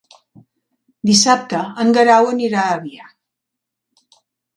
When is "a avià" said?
2.71-3.05